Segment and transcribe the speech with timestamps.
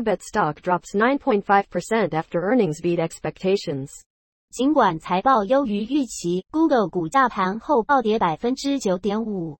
[0.00, 3.90] Alphabet stock drops 9.5% after earnings beat expectations.
[4.50, 9.58] 尽管财报优于预期，Google 股价盘后暴跌百分之九点五。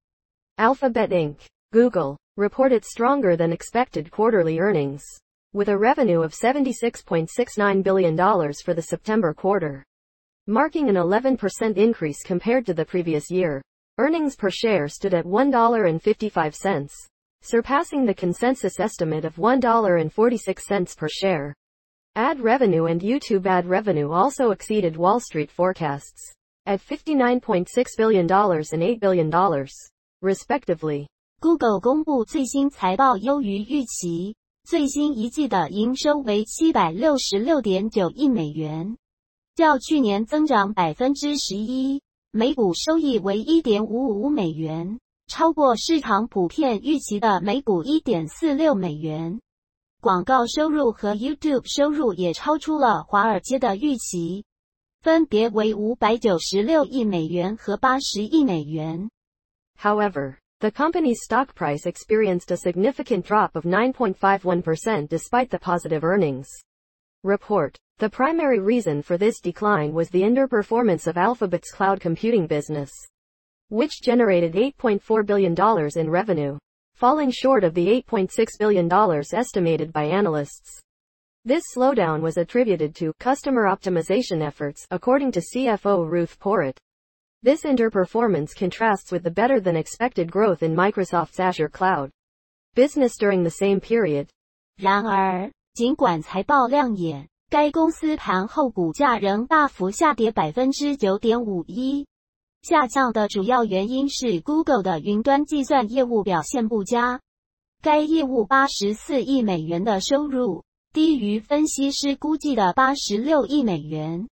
[0.57, 1.37] Alphabet Inc.
[1.71, 5.03] Google reported stronger than expected quarterly earnings,
[5.53, 8.17] with a revenue of $76.69 billion
[8.65, 9.85] for the September quarter,
[10.47, 13.61] marking an 11% increase compared to the previous year.
[13.99, 16.89] Earnings per share stood at $1.55,
[17.43, 21.55] surpassing the consensus estimate of $1.46 per share.
[22.15, 26.33] Ad revenue and YouTube ad revenue also exceeded Wall Street forecasts
[26.65, 29.31] at $59.6 billion and $8 billion,
[30.23, 31.07] respectively.
[31.41, 34.35] Google 公布最新财报优于预期，
[34.65, 38.97] 最新一季的营收为七百六十六点九亿美元，
[39.55, 42.01] 较去年增长百分之十一，
[42.33, 44.99] 每股收益为一点五五美元，
[45.31, 49.41] 超过市场普遍预期的每股一点四六美元。
[50.01, 54.45] 广告收入和 YouTube 收入也超出了华尔街的预期，
[55.01, 59.11] 分别为五百九十六亿美元和八十亿美元。
[59.79, 66.47] However, the company's stock price experienced a significant drop of 9.51% despite the positive earnings
[67.23, 67.75] report.
[67.99, 72.91] The primary reason for this decline was the underperformance of Alphabet's cloud computing business,
[73.72, 75.56] which generated $8.4 billion
[75.96, 76.58] in revenue,
[76.94, 78.88] falling short of the $8.6 billion
[79.34, 80.80] estimated by analysts.
[81.44, 86.78] This slowdown was attributed to customer optimization efforts, according to CFO Ruth Porat.
[87.42, 92.12] This underperformance contrasts with the better than expected growth in Microsoft's Azure cloud
[92.76, 94.28] business during the same period.
[94.78, 102.06] 然而，尽管财报亮眼，该公司盘后股价仍大幅下跌百分之九点五一，
[102.62, 107.20] 下降的主要原因是 Google 的云端计算业务表现不佳。
[107.82, 110.64] 该业务八十四亿美元的收入
[110.94, 114.28] 低于分析师估计的八十六亿美元。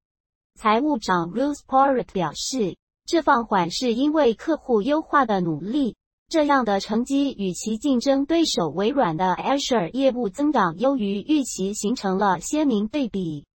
[0.55, 2.77] 财务长 Ruth Porritt 表示。
[3.09, 5.95] 这放缓是因为客户优化的努力。
[6.27, 13.47] 这样的成绩与其竞争对手微软的 Azure 业务增长优于预期形成了鲜明对比。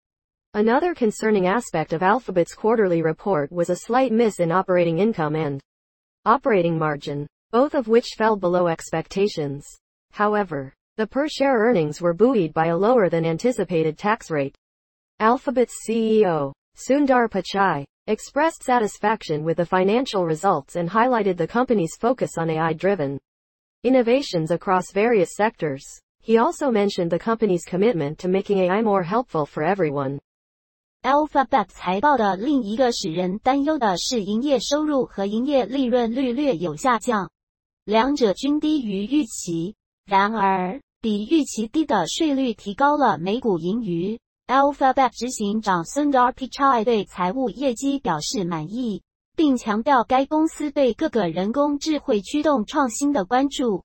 [0.57, 5.61] Another concerning aspect of Alphabet's quarterly report was a slight miss in operating income and
[6.25, 9.67] operating margin, both of which fell below expectations.
[10.13, 14.55] However, the per-share earnings were buoyed by a lower than anticipated tax rate.
[15.19, 22.39] Alphabet's CEO, Sundar Pichai, expressed satisfaction with the financial results and highlighted the company's focus
[22.39, 23.19] on AI-driven
[23.83, 25.85] innovations across various sectors.
[26.21, 30.21] He also mentioned the company's commitment to making AI more helpful for everyone.
[31.05, 37.31] Alphabet 财报的另一个使人担忧的是营业收入和营业利润率略有下降，
[37.85, 39.75] 两者均低于预期。
[40.07, 44.19] 然而，比预期低的税率提高了每股盈余。
[44.47, 49.03] Alphabet 执行长 Sundar Pichai 对财务业绩表示满意，
[49.37, 53.83] 并强调该公司对各个人工智慧驱动创新的关注。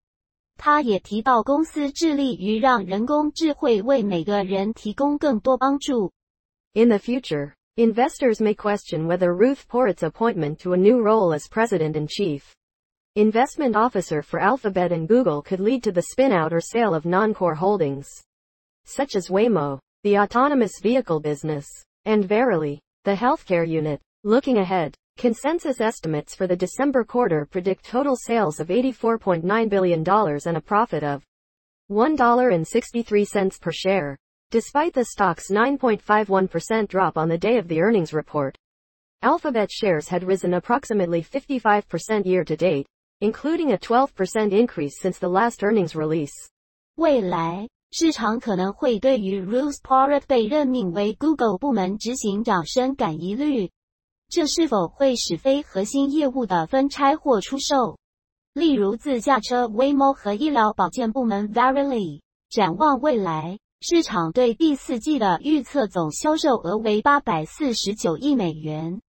[0.55, 6.13] 他也提到公司致力于让人工智慧为每个人提供更多帮助。
[6.75, 11.95] In the future, investors may question whether Ruth Porat's appointment to a new role as president
[11.95, 12.53] and chief
[13.15, 17.55] investment officer for Alphabet and Google could lead to the spin-out or sale of non-core
[17.55, 18.07] holdings,
[18.85, 21.67] such as Waymo the autonomous vehicle business,
[22.05, 23.99] and Verily, the healthcare unit.
[24.23, 30.57] Looking ahead, consensus estimates for the December quarter predict total sales of $84.9 billion and
[30.57, 31.23] a profit of
[31.91, 34.17] $1.63 per share.
[34.50, 38.56] Despite the stock's 9.51% drop on the day of the earnings report,
[39.22, 42.86] Alphabet shares had risen approximately 55% year to date,
[43.20, 46.32] including a 12% increase since the last earnings release.
[46.96, 53.70] 未来市场可能会对于 Ruth Porat 被任命为 Google 部门执行长深感疑虑，
[54.28, 57.98] 这是否会使非核心业务的分拆或出售，
[58.52, 62.20] 例如自驾车 Waymo 和医疗保健部门 Verily。
[62.50, 69.01] 展望未来， 市场对第四季的预测总销售额为八百四十九亿美元，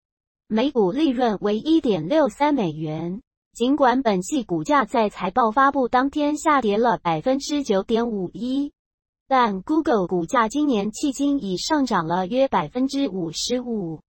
[0.47, 3.23] 每股利润为一点六三美元。
[3.51, 8.71] 尽管本季股价在财报发布当天下跌了百分之九点五一，
[9.27, 14.01] 但 Google 股价今年迄今已上涨了约百分之五十五，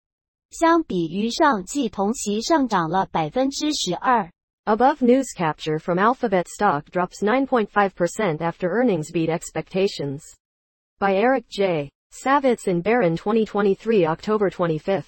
[0.51, 4.31] 相比于上季同期上涨了百分之十二。
[4.67, 10.21] Above news capture from Alphabet stock drops 9.5% after earnings beat expectations.
[11.01, 11.89] by Eric J.
[12.13, 15.05] Savitz and Barron 2023 October 25th。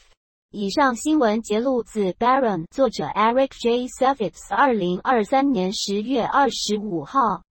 [0.50, 3.86] 以上新闻节录自 Barron，作者 Eric J.
[3.88, 7.42] Savitz，二零二三年十月二十五号。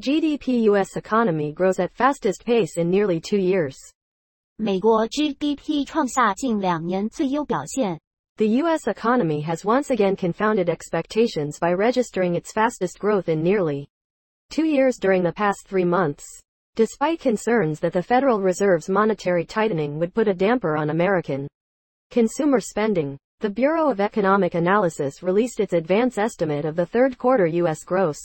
[0.00, 0.96] GDP U.S.
[0.96, 3.76] economy grows at fastest pace in nearly two years.
[4.57, 7.99] 美国 GDP 创下近两年最优表现。
[8.37, 8.87] The U.S.
[8.87, 13.87] economy has once again confounded expectations by registering its fastest growth in nearly
[14.49, 16.23] two years during the past three months.
[16.75, 21.47] Despite concerns that the Federal Reserve's monetary tightening would put a damper on American
[22.11, 27.45] consumer spending, the Bureau of Economic Analysis released its advance estimate of the third quarter
[27.45, 27.83] U.S.
[27.83, 28.19] gross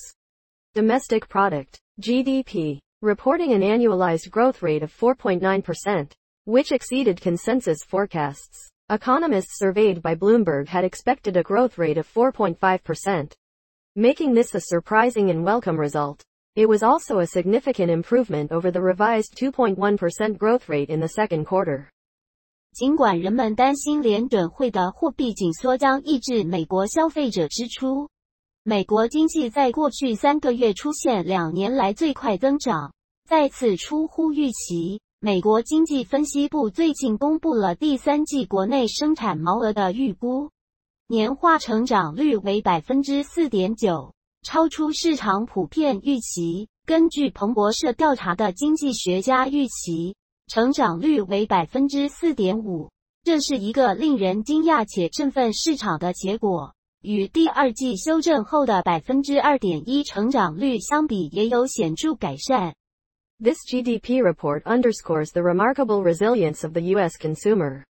[0.74, 6.12] domestic product, GDP, reporting an annualized growth rate of 4.9%,
[6.44, 8.70] which exceeded consensus forecasts.
[8.90, 13.32] Economists surveyed by Bloomberg had expected a growth rate of 4.5%,
[13.96, 16.22] making this a surprising and welcome result.
[16.56, 21.46] It was also a significant improvement over the revised 2.1% growth rate in the second
[21.46, 21.88] quarter.
[22.74, 28.08] 尽管人们担心联准会的货币紧缩将抑制美国消费者支出，
[28.69, 32.93] 美国经济在过去三个月出现两年来最快增长，
[33.27, 35.01] 再次出乎预期。
[35.19, 40.51] 美国经济分析部最近公布了第三季国内生产毛额的预估，
[41.07, 44.13] 年化成长率为百分之四点九，
[44.43, 46.67] 超出市场普遍预期。
[46.85, 50.15] 根据彭博社调查的经济学家预期。
[50.45, 52.91] 成长率为百分之四点五，
[53.23, 56.75] 这是一个令人惊讶且振奋市场的结果。
[57.02, 62.74] 与第二季修正后的百分之二点一成长率相比，也有显着改善。
[63.38, 67.18] This GDP report underscores the remarkable resilience of the U.S.
[67.18, 67.84] consumer,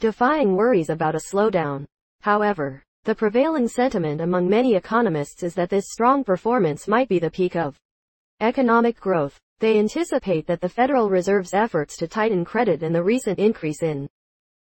[0.00, 1.86] defying worries about a slowdown.
[2.22, 7.30] However, the prevailing sentiment among many economists is that this strong performance might be the
[7.30, 7.76] peak of
[8.40, 9.38] economic growth.
[9.60, 14.08] They anticipate that the Federal Reserve's efforts to tighten credit and the recent increase in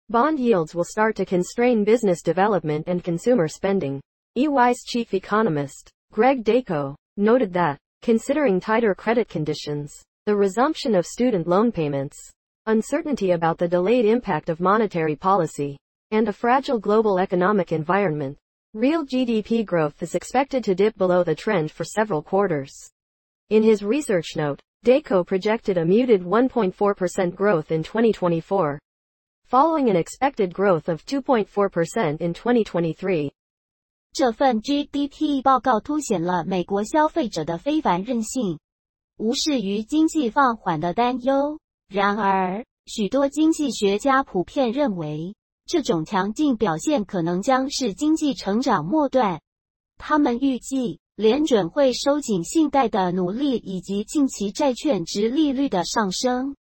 [0.08, 4.00] bond yields will start to constrain business development and consumer spending.
[4.36, 11.46] EY's chief economist, Greg Daco, noted that, considering tighter credit conditions, the resumption of student
[11.46, 12.18] loan payments,
[12.66, 15.76] uncertainty about the delayed impact of monetary policy,
[16.12, 18.38] and a fragile global economic environment,
[18.74, 22.72] real GDP growth is expected to dip below the trend for several quarters.
[23.50, 28.78] In his research note, Daco projected a muted 1.4% growth in 2024,
[29.52, 33.30] following an expected growth of 2.4% in 2023.
[34.14, 38.58] 这份 GDP 报告凸显了美国消费者的非凡韧性，
[39.18, 41.58] 无视于经济放缓的担忧。
[41.88, 45.34] 然而，许多经济学家普遍认为，
[45.66, 49.38] 这种强劲表现可能将是经济成长末段。
[49.98, 50.98] 他们预计。
[51.14, 56.56] 联准会收紧信贷的努力以及近期债券值利率的上升，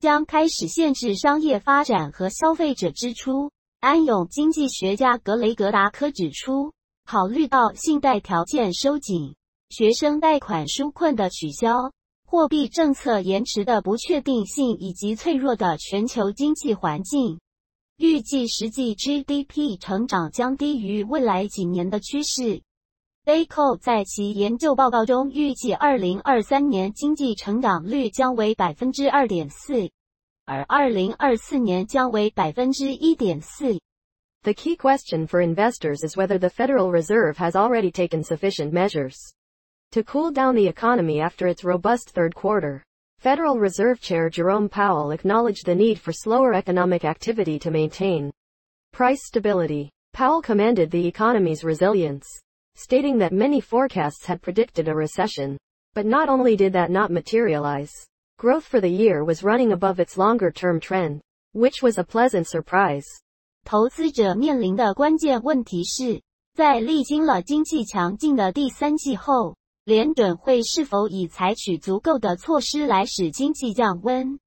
[0.00, 3.50] 将开始限制商业发展和消费者支出。
[3.80, 6.72] 安永经济学家格雷格达科指出，
[7.04, 9.36] 考虑到信贷条件收紧、
[9.68, 11.92] 学生贷款纾困的取消、
[12.26, 17.38] 货币政策延迟的不确定性以及脆弱的全球经济环境，
[17.98, 22.62] 预计实际 GDP 成长将低于未来几年的趋势。
[23.28, 29.90] Daco 在其研究报告中预计，二零二三年经济成长率将为百分之二点四，
[30.46, 33.78] 而二零二四年将为百分之一点四。
[34.44, 39.18] The key question for investors is whether the Federal Reserve has already taken sufficient measures
[39.90, 42.82] to cool down the economy after its robust third quarter.
[43.18, 48.30] Federal Reserve Chair Jerome Powell acknowledged the need for slower economic activity to maintain
[48.94, 49.90] price stability.
[50.14, 52.26] Powell commended the economy's resilience
[52.77, 55.57] stating that many forecasts had predicted a recession.
[55.95, 57.91] But not only did that not materialize,
[58.37, 61.21] growth for the year was running above its longer-term trend,
[61.53, 63.05] which was a pleasant surprise.
[63.63, 66.21] 投资者面临的关键问题是，
[66.55, 69.55] 在历经了经济强劲的第三季后，
[69.85, 74.39] 联准会是否已采取足够的措施来使经济降温？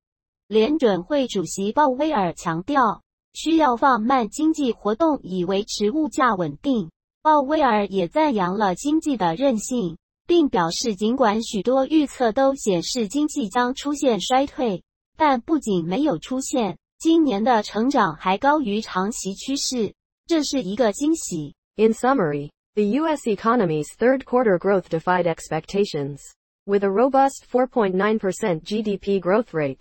[0.48, 6.90] 联准会主席鲍威尔强调，需要放慢经济活动以维持物价稳定。
[7.22, 14.82] 鲍威尔也赞扬了经济的韧性，并表示，尽管许多预测都显示经济将出现衰退，
[15.16, 19.94] 但不仅没有出现，今年的成长还高于长期趋势，
[20.26, 21.54] 这是一个惊喜。
[21.76, 23.26] In summary, the U.S.
[23.26, 26.20] economy's third quarter growth defied expectations,
[26.64, 29.78] with a robust 4.9% GDP growth rate,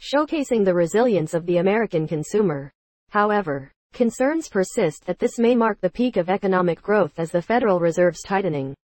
[0.00, 2.70] showcasing the resilience of the American consumer.
[3.10, 7.78] However, Concerns persist that this may mark the peak of economic growth as the Federal
[7.78, 8.74] Reserve's tightening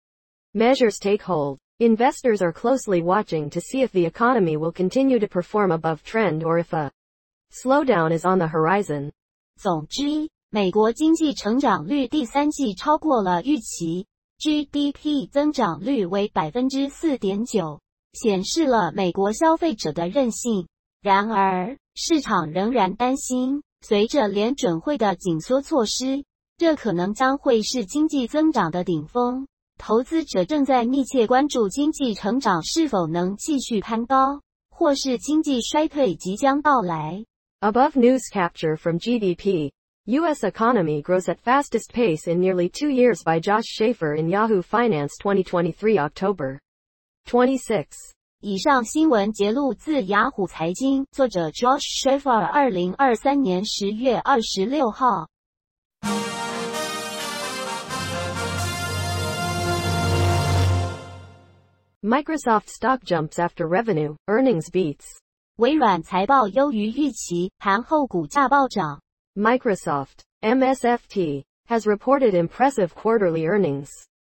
[0.55, 1.59] measures take hold.
[1.81, 6.45] Investors are closely watching to see if the economy will continue to perform above trend
[6.45, 6.91] or if a
[7.53, 9.11] slowdown is on the horizon.
[9.57, 14.07] 总之，美国经济成长率第三季超过了预期，
[14.39, 17.81] GDP 增长率为百分之四点九，
[18.13, 20.67] 显示了美国消费者的韧性。
[21.01, 26.24] 然而，市场仍然担心， 随着联准会的紧缩措施，
[26.58, 29.46] 这可能将会是经济增长的顶峰。
[29.78, 37.26] 投资者正在密切关注经济成长是否能继续攀高，或是经济衰退即将到来。
[37.60, 39.72] Above news capture from GDP.
[40.06, 40.44] U.S.
[40.44, 45.14] economy grows at fastest pace in nearly two years by Josh Schaefer in Yahoo Finance
[45.22, 46.60] 2023 October
[47.26, 47.98] 26.
[48.46, 55.30] 以上新闻节录自雅虎财经，作者 Josh Schafer，二零二三年十月二十六号。
[62.02, 64.98] Microsoft stock jumps after revenue, earnings beats.
[64.98, 65.06] beats。
[65.56, 69.02] 微软财报优于预期，盘后股价暴涨。
[69.36, 73.88] Microsoft (MSFT) has reported impressive quarterly earnings,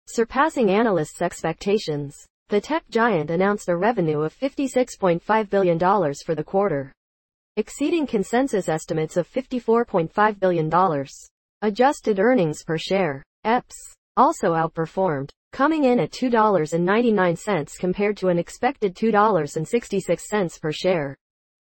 [0.09, 2.25] surpassing analysts' expectations.
[2.50, 5.80] The tech giant announced a revenue of $56.5 billion
[6.26, 6.92] for the quarter,
[7.58, 11.06] exceeding consensus estimates of $54.5 billion.
[11.62, 13.74] Adjusted earnings per share, EPS,
[14.18, 21.16] also outperformed, coming in at $2.99 compared to an expected $2.66 per share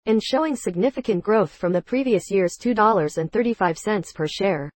[0.07, 4.71] and showing significant growth from the previous year's $2.35 per share.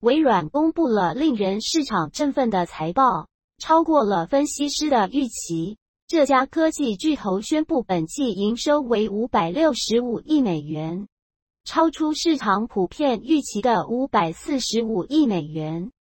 [0.00, 3.26] 微软公布了令人市场振奋的财报，
[3.57, 5.77] 超过了分析师的预期。
[6.07, 11.07] 这家科技巨头宣布本季营收为五百六十五亿美元，
[11.63, 15.91] 超出市场普遍预期的五百四十五亿美元。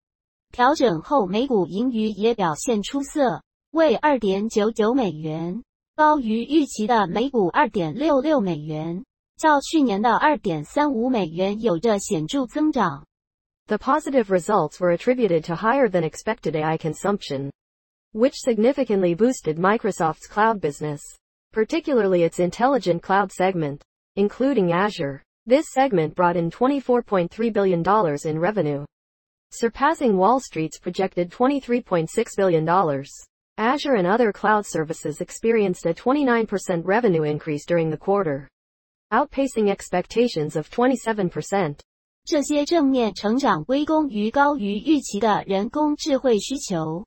[0.51, 5.63] 调整后每股盈余也表现出色，为二点九九美元。
[5.95, 9.05] 高于预期的每股二点六六美元，
[9.39, 13.07] 较去年的二点三五美元有着显著增长。
[13.73, 17.51] The positive results were attributed to higher than expected AI consumption,
[18.13, 21.01] which significantly boosted Microsoft's cloud business,
[21.55, 23.81] particularly its intelligent cloud segment,
[24.17, 25.23] including Azure.
[25.47, 27.83] This segment brought in $24.3 billion
[28.27, 28.85] in revenue,
[29.53, 32.69] surpassing Wall Street's projected $23.6 billion.
[33.57, 38.51] Azure and other cloud services experienced a 29% revenue increase during the quarter,
[39.15, 41.81] outpacing expectations of 27%.
[42.25, 47.05] 这些正面成长归功于高于预期的人工智慧需求，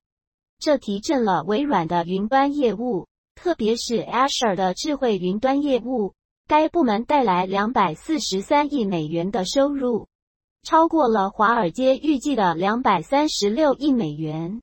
[0.60, 6.14] 这提振了微软的云端业务，特别是 Azure 的智慧云端业务。
[6.48, 10.08] 该部门带来两百四十三亿美元的收入，
[10.62, 14.62] 超过了华尔街预计的两百三十六亿美元。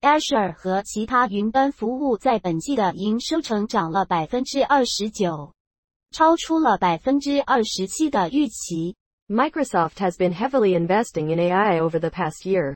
[0.00, 5.52] Azure 和其他云端服务在本季的营收成长了百分之二十九，
[6.12, 8.94] 超出了百分之二十七的预期。
[9.30, 12.74] Microsoft has been heavily investing in AI over the past year.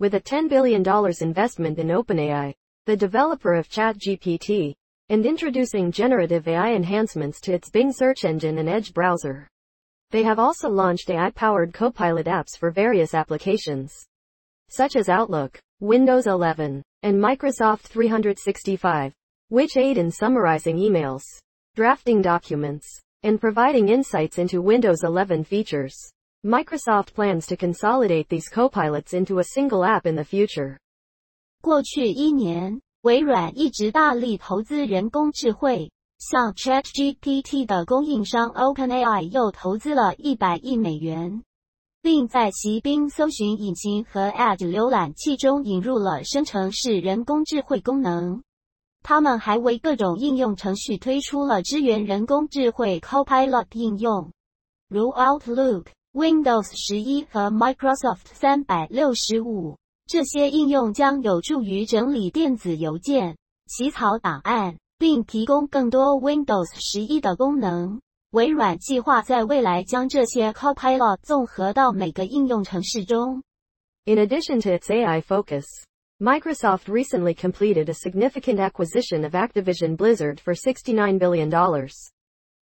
[0.00, 0.82] With a $10 billion
[1.20, 2.54] investment in OpenAI,
[2.86, 4.74] the developer of ChatGPT,
[5.10, 9.46] and introducing generative AI enhancements to its Bing search engine and Edge browser.
[10.10, 13.94] They have also launched AI-powered Copilot apps for various applications,
[14.68, 19.12] such as Outlook, Windows 11, and Microsoft 365,
[19.50, 21.22] which aid in summarizing emails,
[21.76, 22.88] drafting documents,
[23.22, 25.94] and providing insights into Windows 11 features.
[26.44, 30.78] Microsoft plans to consolidate these copilots into a single app in the future.
[31.60, 41.42] 过去一年，微软一直大力投资人工智慧，像 ChatGPT 的供应商 OpenAI 又投资了一百亿美元。
[42.06, 48.44] 并在其冰搜寻引擎和 Edge 浏览器中引入了生成式人工智慧功能。
[49.08, 54.32] 他们还为各种应用程序推出了支援人工智慧 Copilot 应用，
[54.88, 59.76] 如 Outlook、Windows 十一和 Microsoft 三百六十五。
[60.08, 63.36] 这些应用将有助于整理电子邮件、
[63.68, 68.00] 起草档案，并提供更多 Windows 十一的功能。
[68.32, 73.44] 微软计划在未来将这些 Copilot 综合到每个应用程式中。
[74.04, 75.64] In addition to its AI focus,
[76.22, 81.52] Microsoft recently completed a significant acquisition of Activision Blizzard for $69 billion,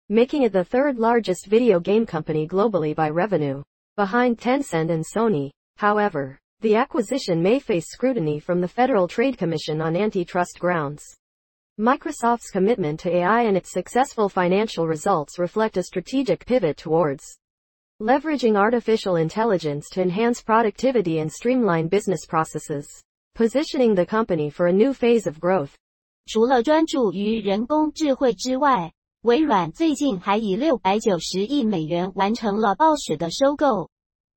[0.10, 3.62] making it the third largest video game company globally by revenue,
[3.95, 5.51] behind Tencent and Sony.
[5.77, 11.03] However, the acquisition may face scrutiny from the Federal Trade Commission on antitrust grounds.
[11.79, 17.38] Microsoft's commitment to AI and its successful financial results reflect a strategic pivot towards
[18.01, 23.03] leveraging artificial intelligence to enhance productivity and streamline business processes,
[23.36, 25.72] positioning the company for a new phase of growth.
[26.25, 33.90] 除了专注于人工智慧之外，微软最近还以六百九十亿美元完成了暴雪的收购，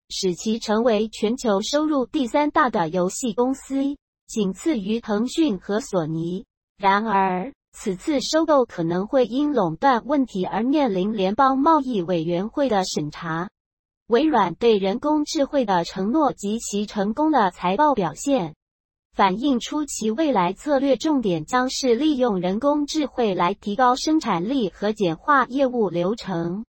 [0.09, 3.97] 使其成为全球收入第三大的游戏公司。
[4.27, 6.45] 仅次于腾讯和索尼。
[6.79, 13.49] 然而，此次收购可能会因垄断问题而面临联邦贸易委员会的审查。
[14.09, 18.57] 微软对人工智慧的承诺及其成功的财报表现，
[19.17, 26.67] 反映出其未来策略重点将是利用人工智慧来提高生产力和简化业务流程，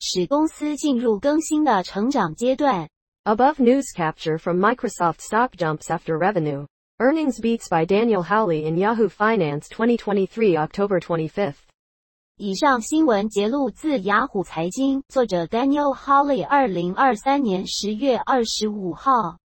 [0.00, 2.88] 使公司进入更新的成长阶段。
[3.22, 6.66] Above news capture from Microsoft stock jumps after revenue.
[6.98, 11.54] Earnings beats by Daniel Howley in Yahoo Finance 2023 October 25th.
[12.38, 19.38] 以上新闻节录自雅虎财经，作者 Daniel Howley，二零二三年十月二十五号。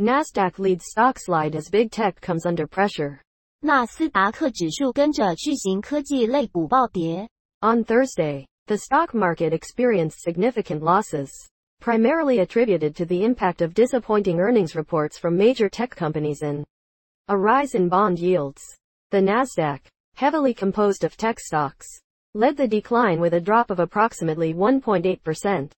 [0.00, 3.20] NASDAQ leads stock slide as big tech comes under pressure.
[3.60, 7.28] 纳斯达克指数跟着巨型科技类股暴跌。
[7.60, 11.30] On Thursday, the stock market experienced significant losses,
[11.80, 16.64] primarily attributed to the impact of disappointing earnings reports from major tech companies and
[17.28, 18.62] a rise in bond yields.
[19.10, 19.80] The Nasdaq,
[20.14, 21.86] heavily composed of tech stocks,
[22.34, 25.70] led the decline with a drop of approximately 1.8%,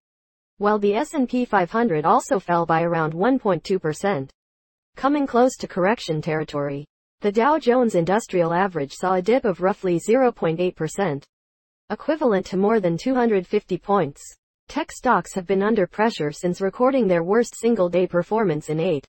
[0.63, 4.29] while the S&P 500 also fell by around 1.2%,
[4.96, 6.86] coming close to correction territory.
[7.20, 11.24] The Dow Jones Industrial Average saw a dip of roughly 0.8%,
[11.89, 14.22] equivalent to more than 250 points.
[14.70, 19.05] Tech stocks have been under pressure since recording their worst single-day performance in eight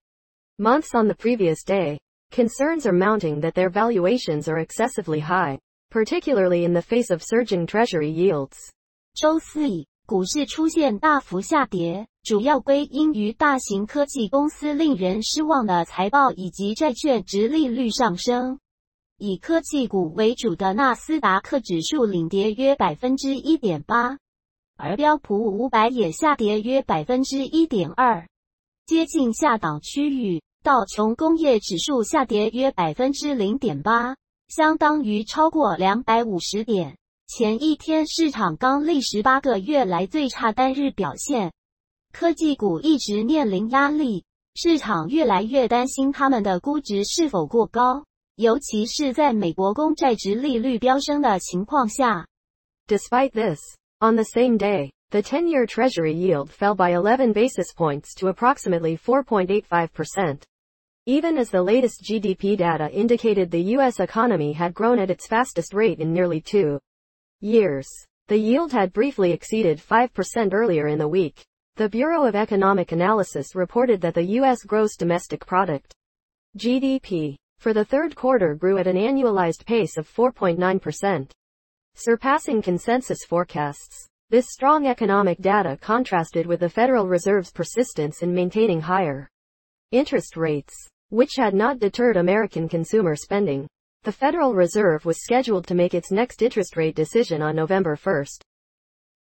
[0.59, 2.01] months on the previous day.
[2.33, 5.57] Concerns are mounting that their valuations are excessively high,
[5.93, 8.59] particularly in the face of surging treasury yields.
[9.15, 18.59] 周四，股市出现大幅下跌，主要归因于大型科技公司令人失望的财报以及债券值利率上升。
[19.17, 24.19] 以科技股为主的纳斯达克指数领跌约百分之一点八，
[24.77, 28.29] 而标普五百也下跌约百分之一点二，
[28.85, 30.43] 接近下档区域。
[30.63, 34.17] 道琼工业指数下跌约百分之零点八，
[34.49, 36.99] 相当于超过两百五十点。
[37.40, 41.54] 前一天市场刚历时八个月来最差单日表现。
[42.12, 44.26] 科技股一直面临压力，
[44.56, 48.04] 市场越来越担心他们的估值是否过高，
[48.36, 52.28] 尤其是在美国公债值利率飙升的情况下。
[52.88, 53.60] Despite this,
[54.02, 58.98] on the same day, the 10-year Treasury yield fell by 11 basis points to approximately
[58.98, 60.42] 4.85%.
[61.06, 64.02] Even as the latest GDP data indicated the U.S.
[64.02, 66.80] economy had grown at its fastest rate in nearly two
[67.45, 67.87] years,
[68.29, 71.45] the yield had briefly exceeded 5% earlier in the week.
[71.77, 74.63] The Bureau of Economic Analysis reported that the U.S.
[74.63, 75.93] gross domestic product,
[76.57, 81.31] GDP, for the third quarter grew at an annualized pace of 4.9%,
[81.95, 84.07] surpassing consensus forecasts.
[84.31, 89.29] This strong economic data contrasted with the Federal Reserve's persistence in maintaining higher
[89.93, 90.75] interest rates,
[91.11, 93.69] which had not deterred American consumer spending.
[94.05, 98.41] The Federal Reserve was scheduled to make its next interest rate decision on November 1st.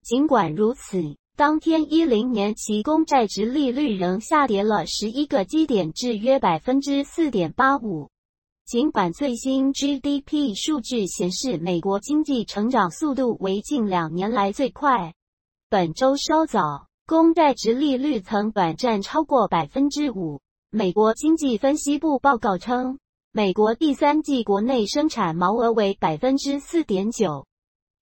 [0.03, 8.11] 尽管如此，当天一零年期公债值利率仍下跌了十一个基点至约百分之四点八五。
[8.65, 15.15] 尽管最新 GDP 数据显示美国经济成长速度为近两年来最快，
[15.69, 20.41] 本周稍早，公债值利率曾短暂超过百分之五。
[20.71, 22.99] 美国经济分析部报告称，
[23.35, 27.47] 美国第三季国内生产毛额为百分之四点九，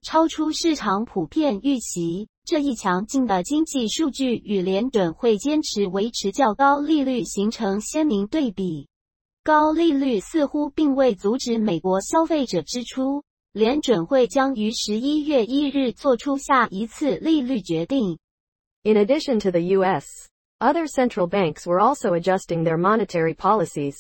[0.03, 2.27] 超出市场普遍预期。
[2.45, 8.89] 这一强劲的经济数据与联准会坚持维持较高利率形成鲜明对比。
[9.45, 13.23] 高利率似乎并未阻止美国消费者支出。
[13.53, 18.19] 联准会将于十一月一日做出下一次利率决定。
[18.83, 20.07] In addition to the U.S.,
[20.59, 23.95] other central banks were also adjusting their monetary policies.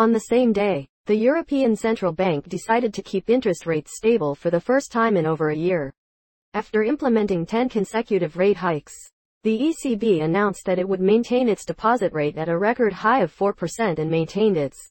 [0.00, 4.48] On the same day, the European Central Bank decided to keep interest rates stable for
[4.48, 5.92] the first time in over a year.
[6.54, 8.94] After implementing 10 consecutive rate hikes,
[9.42, 13.36] the ECB announced that it would maintain its deposit rate at a record high of
[13.36, 14.88] 4% and maintained its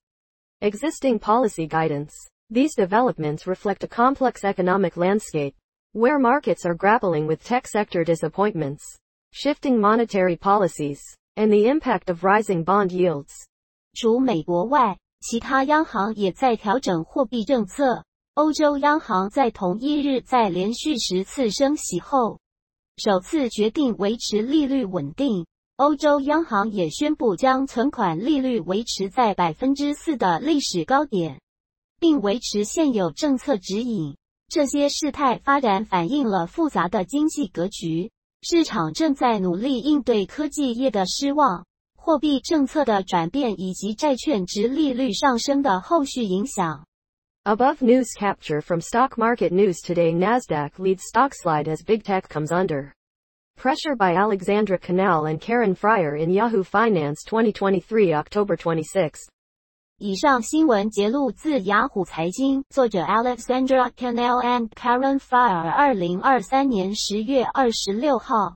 [0.61, 2.13] existing policy guidance.
[2.51, 5.55] These developments reflect a complex economic landscape,
[5.93, 8.83] where markets are grappling with tech sector disappointments,
[9.31, 11.01] shifting monetary policies,
[11.35, 13.48] and the impact of rising bond yields.
[14.01, 18.05] 除美国外，其他央行也在调整货币政策。
[18.33, 22.39] 欧洲央行在同一日在连续十次升息后，
[22.95, 25.45] 首次决定维持利率稳定。
[25.75, 31.41] 欧洲央行也宣布将存款利率维持在百分之四的历史高点，
[31.99, 34.15] 并维持现有政策指引。
[34.47, 38.11] 这些事态发展反映了复杂的经济格局，
[38.43, 41.65] 市场正在努力应对科技业的失望、
[42.09, 46.87] 货币政策的转变以及债券值利率上升的后续影响。
[47.43, 52.47] Above news capture from stock market news today Nasdaq leads stock slide as big tech comes
[52.47, 52.93] under
[53.55, 59.19] pressure by Alexandra Canal and Karen Friar in Yahoo Finance 2023 October 26.
[59.99, 68.55] 以上新闻节录自雅虎财经，作者 Alexandra Canal and Karen Friar，二零二三年十月二十六号。